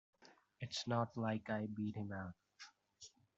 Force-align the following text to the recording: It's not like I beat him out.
It's 0.59 0.87
not 0.87 1.15
like 1.15 1.51
I 1.51 1.67
beat 1.67 1.95
him 1.95 2.11
out. 2.11 2.33